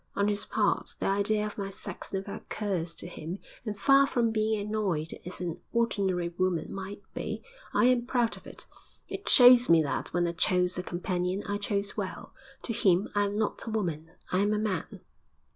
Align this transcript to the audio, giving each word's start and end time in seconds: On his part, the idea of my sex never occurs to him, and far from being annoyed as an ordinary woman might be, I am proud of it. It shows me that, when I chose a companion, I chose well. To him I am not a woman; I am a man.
On 0.15 0.29
his 0.29 0.45
part, 0.45 0.95
the 0.97 1.05
idea 1.05 1.45
of 1.45 1.59
my 1.59 1.69
sex 1.69 2.11
never 2.11 2.33
occurs 2.33 2.95
to 2.95 3.05
him, 3.05 3.37
and 3.63 3.77
far 3.77 4.07
from 4.07 4.31
being 4.31 4.59
annoyed 4.59 5.13
as 5.27 5.39
an 5.39 5.61
ordinary 5.73 6.29
woman 6.29 6.73
might 6.73 7.03
be, 7.13 7.43
I 7.71 7.85
am 7.85 8.07
proud 8.07 8.35
of 8.35 8.47
it. 8.47 8.65
It 9.07 9.29
shows 9.29 9.69
me 9.69 9.83
that, 9.83 10.11
when 10.11 10.25
I 10.25 10.31
chose 10.31 10.75
a 10.79 10.81
companion, 10.81 11.43
I 11.47 11.59
chose 11.59 11.97
well. 11.97 12.33
To 12.63 12.73
him 12.73 13.09
I 13.13 13.25
am 13.25 13.37
not 13.37 13.61
a 13.67 13.69
woman; 13.69 14.09
I 14.31 14.39
am 14.39 14.53
a 14.53 14.57
man. 14.57 15.01